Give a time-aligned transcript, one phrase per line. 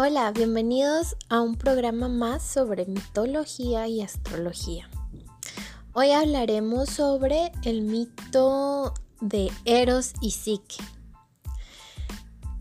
[0.00, 4.88] Hola, bienvenidos a un programa más sobre mitología y astrología.
[5.92, 10.76] Hoy hablaremos sobre el mito de Eros y Psique.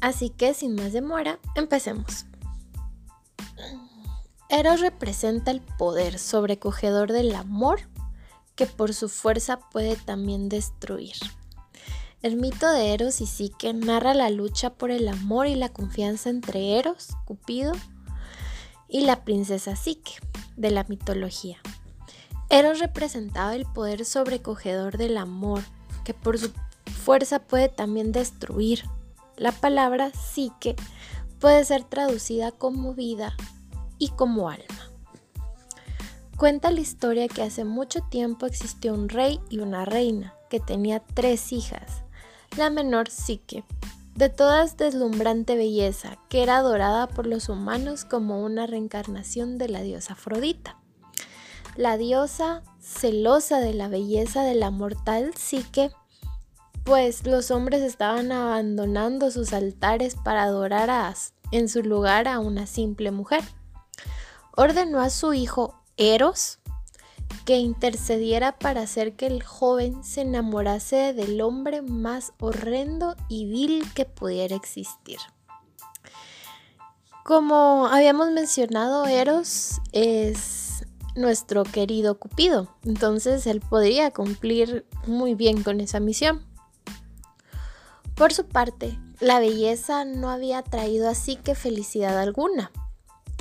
[0.00, 2.24] Así que sin más demora, empecemos.
[4.48, 7.80] Eros representa el poder sobrecogedor del amor
[8.54, 11.16] que por su fuerza puede también destruir.
[12.22, 16.30] El mito de Eros y Psique narra la lucha por el amor y la confianza
[16.30, 17.72] entre Eros, Cupido,
[18.88, 20.12] y la princesa Psique
[20.56, 21.58] de la mitología.
[22.48, 25.62] Eros representaba el poder sobrecogedor del amor,
[26.04, 26.52] que por su
[27.04, 28.84] fuerza puede también destruir.
[29.36, 30.74] La palabra psique
[31.38, 33.36] puede ser traducida como vida
[33.98, 34.90] y como alma.
[36.38, 41.00] Cuenta la historia que hace mucho tiempo existió un rey y una reina que tenía
[41.00, 42.05] tres hijas
[42.56, 43.64] la menor Psique,
[44.14, 49.82] de todas deslumbrante belleza, que era adorada por los humanos como una reencarnación de la
[49.82, 50.78] diosa Afrodita.
[51.76, 55.90] La diosa, celosa de la belleza de la mortal Psique,
[56.84, 61.14] pues los hombres estaban abandonando sus altares para adorar a,
[61.50, 63.42] en su lugar a una simple mujer.
[64.56, 66.60] Ordenó a su hijo Eros
[67.46, 73.84] que intercediera para hacer que el joven se enamorase del hombre más horrendo y vil
[73.94, 75.18] que pudiera existir.
[77.24, 85.80] Como habíamos mencionado, Eros es nuestro querido Cupido, entonces él podría cumplir muy bien con
[85.80, 86.44] esa misión.
[88.16, 92.72] Por su parte, la belleza no había traído así que felicidad alguna.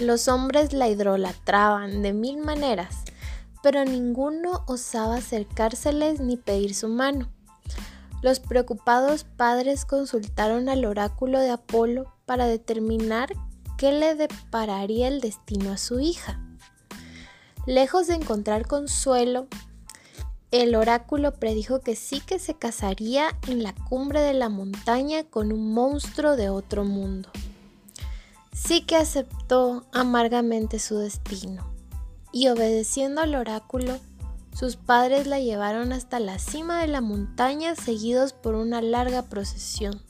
[0.00, 3.04] Los hombres la idolatraban de mil maneras
[3.62, 7.28] pero ninguno osaba acercárseles ni pedir su mano.
[8.22, 13.32] Los preocupados padres consultaron al oráculo de Apolo para determinar
[13.78, 16.40] qué le depararía el destino a su hija.
[17.66, 19.46] Lejos de encontrar consuelo,
[20.50, 25.52] el oráculo predijo que sí que se casaría en la cumbre de la montaña con
[25.52, 27.30] un monstruo de otro mundo.
[28.52, 31.71] Sí que aceptó amargamente su destino
[32.32, 33.98] y obedeciendo al oráculo,
[34.54, 40.02] sus padres la llevaron hasta la cima de la montaña seguidos por una larga procesión,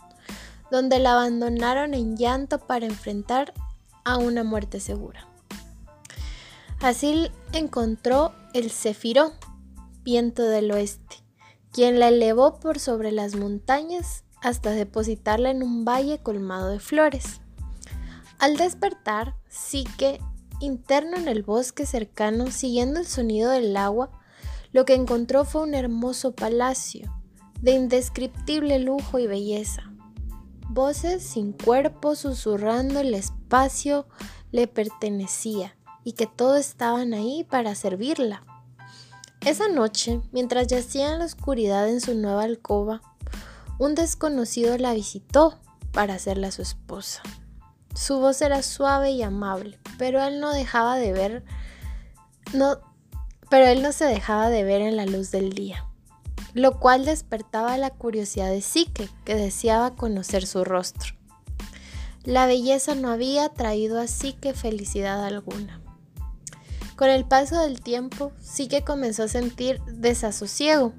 [0.71, 3.53] donde la abandonaron en llanto para enfrentar
[4.05, 5.27] a una muerte segura.
[6.81, 9.33] Así encontró el Cefiró,
[10.03, 11.17] viento del oeste,
[11.71, 17.41] quien la elevó por sobre las montañas hasta depositarla en un valle colmado de flores.
[18.41, 20.21] Al despertar, Sique
[20.63, 24.11] interno en el bosque cercano, siguiendo el sonido del agua,
[24.73, 27.13] lo que encontró fue un hermoso palacio,
[27.61, 29.93] de indescriptible lujo y belleza.
[30.69, 34.07] Voces sin cuerpo susurrando el espacio
[34.51, 38.45] le pertenecía y que todos estaban ahí para servirla.
[39.43, 43.03] Esa noche, mientras yacía en la oscuridad en su nueva alcoba,
[43.79, 45.59] un desconocido la visitó
[45.93, 47.23] para hacerla su esposa.
[47.95, 51.45] Su voz era suave y amable, pero él no dejaba de ver
[52.53, 52.79] no
[53.53, 55.85] pero él no se dejaba de ver en la luz del día,
[56.55, 61.13] lo cual despertaba la curiosidad de Sique, que deseaba conocer su rostro.
[62.25, 65.83] La belleza no había traído a Sique felicidad alguna.
[66.97, 70.95] Con el paso del tiempo, Sique comenzó a sentir desasosiego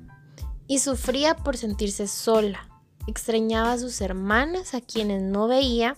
[0.67, 2.69] y sufría por sentirse sola.
[3.07, 5.97] Extrañaba a sus hermanas, a quienes no veía,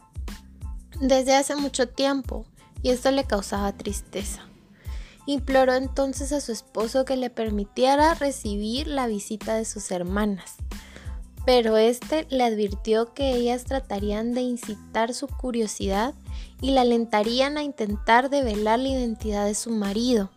[0.99, 2.45] desde hace mucho tiempo
[2.81, 4.41] y esto le causaba tristeza.
[5.25, 10.55] Imploró entonces a su esposo que le permitiera recibir la visita de sus hermanas,
[11.45, 16.13] pero éste le advirtió que ellas tratarían de incitar su curiosidad
[16.61, 20.29] y la alentarían a intentar develar la identidad de su marido.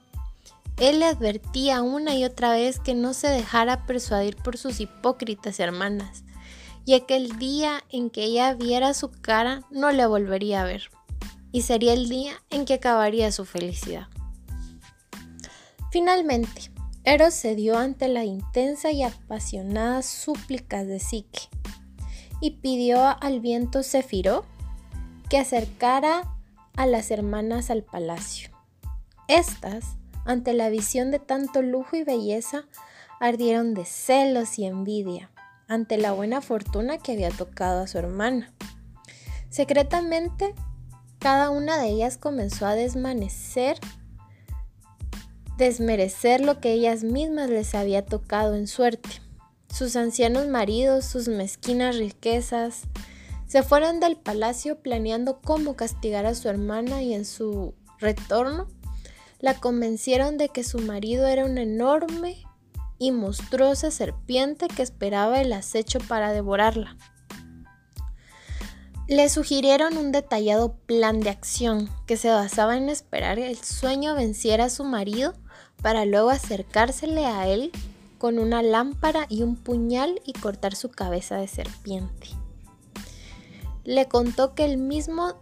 [0.78, 5.58] Él le advertía una y otra vez que no se dejara persuadir por sus hipócritas
[5.60, 6.22] hermanas,
[6.88, 10.88] ya que el día en que ella viera su cara no le volvería a ver,
[11.52, 14.06] y sería el día en que acabaría su felicidad.
[15.92, 16.70] Finalmente,
[17.04, 21.50] Eros cedió ante la intensa y apasionada súplicas de Psique
[22.40, 24.46] y pidió al viento Cefiro
[25.28, 26.34] que acercara
[26.74, 28.48] a las hermanas al palacio.
[29.28, 32.64] Estas, ante la visión de tanto lujo y belleza,
[33.20, 35.30] ardieron de celos y envidia
[35.68, 38.52] ante la buena fortuna que había tocado a su hermana.
[39.50, 40.54] Secretamente,
[41.18, 43.78] cada una de ellas comenzó a desmanecer,
[45.56, 49.10] desmerecer lo que ellas mismas les había tocado en suerte.
[49.72, 52.82] Sus ancianos maridos, sus mezquinas riquezas,
[53.46, 58.68] Se fueron del palacio planeando cómo castigar a su hermana y en su retorno
[59.40, 62.44] la convencieron de que su marido era una enorme
[62.98, 66.96] y monstruosa serpiente que esperaba el acecho para devorarla.
[69.06, 74.64] Le sugirieron un detallado plan de acción que se basaba en esperar el sueño venciera
[74.64, 75.32] a su marido
[75.80, 77.70] para luego acercársele a él
[78.18, 82.28] con una lámpara y un puñal y cortar su cabeza de serpiente.
[83.84, 85.36] Le contó que él mismo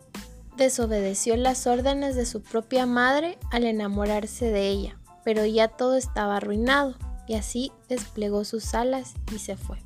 [0.56, 6.37] desobedeció las órdenes de su propia madre al enamorarse de ella, pero ya todo estaba
[6.37, 6.94] arruinado
[7.26, 9.78] y así desplegó sus alas y se fue.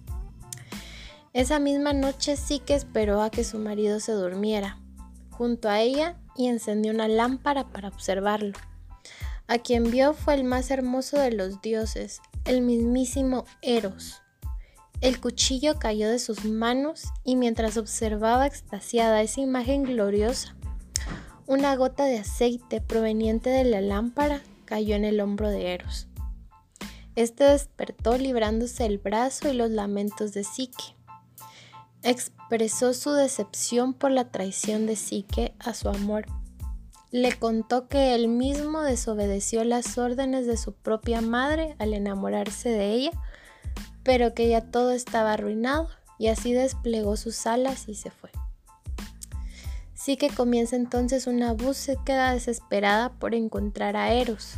[1.32, 4.78] Esa misma noche sí que esperó a que su marido se durmiera
[5.40, 8.58] junto a ella y encendió una lámpara para observarlo.
[9.46, 14.20] A quien vio fue el más hermoso de los dioses, el mismísimo Eros.
[15.00, 20.54] El cuchillo cayó de sus manos y mientras observaba extasiada esa imagen gloriosa,
[21.46, 26.06] una gota de aceite proveniente de la lámpara cayó en el hombro de Eros.
[27.16, 30.94] Este despertó librándose el brazo y los lamentos de Psique
[32.02, 36.26] expresó su decepción por la traición de Psique a su amor.
[37.10, 42.92] Le contó que él mismo desobedeció las órdenes de su propia madre al enamorarse de
[42.92, 43.10] ella,
[44.04, 48.30] pero que ya todo estaba arruinado y así desplegó sus alas y se fue.
[49.94, 54.54] Psique comienza entonces una búsqueda desesperada por encontrar a Eros,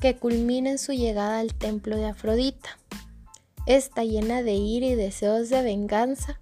[0.00, 2.78] que culmina en su llegada al templo de Afrodita.
[3.66, 6.40] Está llena de ira y deseos de venganza,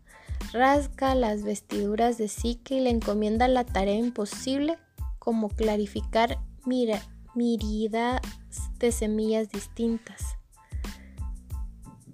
[0.53, 4.79] rasga las vestiduras de Psique y le encomienda la tarea imposible
[5.19, 7.03] como clarificar mira,
[8.79, 10.37] de semillas distintas.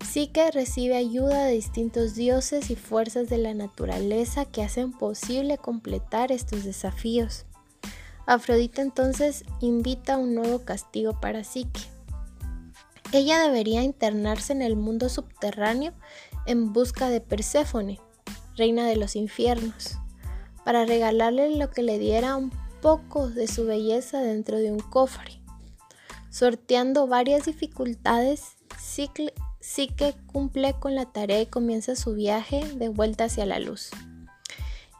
[0.04, 6.30] Psique recibe ayuda de distintos dioses y fuerzas de la naturaleza que hacen posible completar
[6.30, 7.46] estos desafíos.
[8.26, 11.80] Afrodita entonces invita un nuevo castigo para Psique.
[13.12, 15.92] Ella debería internarse en el mundo subterráneo
[16.46, 18.00] en busca de Perséfone,
[18.56, 19.98] reina de los infiernos,
[20.64, 22.50] para regalarle lo que le diera un
[22.80, 25.40] poco de su belleza dentro de un cofre.
[26.30, 29.08] Sorteando varias dificultades, sí
[29.88, 33.90] que cumple con la tarea y comienza su viaje de vuelta hacia la luz.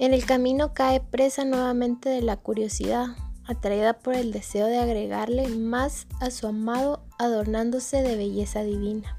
[0.00, 3.06] En el camino cae presa nuevamente de la curiosidad,
[3.46, 9.17] atraída por el deseo de agregarle más a su amado adornándose de belleza divina.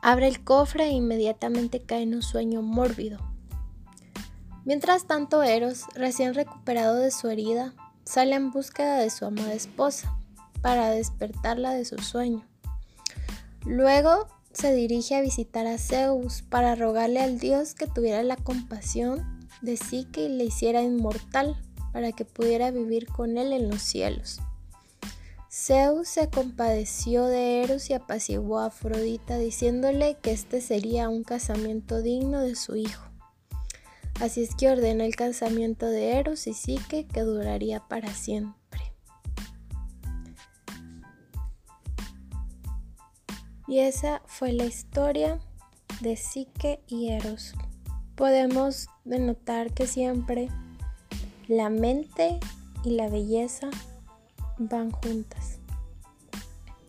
[0.00, 3.18] Abre el cofre e inmediatamente cae en un sueño mórbido.
[4.64, 7.74] Mientras tanto, Eros, recién recuperado de su herida,
[8.04, 10.16] sale en búsqueda de su amada esposa
[10.62, 12.46] para despertarla de su sueño.
[13.66, 19.31] Luego se dirige a visitar a Zeus para rogarle al dios que tuviera la compasión
[19.62, 21.56] de sí que le hiciera inmortal
[21.92, 24.40] para que pudiera vivir con él en los cielos.
[25.50, 32.00] Zeus se compadeció de Eros y apaciguó a Afrodita diciéndole que este sería un casamiento
[32.00, 33.04] digno de su hijo.
[34.20, 38.80] Así es que ordenó el casamiento de Eros y Psique que duraría para siempre.
[43.68, 45.38] Y esa fue la historia
[46.00, 47.54] de Psique y Eros.
[48.22, 50.48] Podemos denotar que siempre
[51.48, 52.38] la mente
[52.84, 53.68] y la belleza
[54.58, 55.58] van juntas.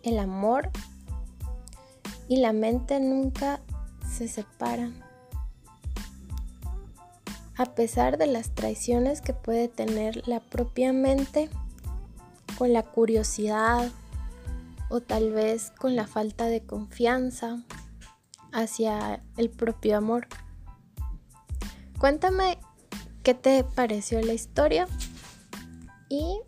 [0.04, 0.70] El amor
[2.28, 3.62] y la mente nunca
[4.08, 4.94] se separan.
[7.58, 11.50] A pesar de las traiciones que puede tener la propia mente
[12.60, 13.90] con la curiosidad
[14.88, 17.64] o tal vez con la falta de confianza
[18.52, 20.28] hacia el propio amor.
[22.04, 22.58] Cuéntame
[23.24, 24.90] qué te pareció la historia
[26.10, 26.42] y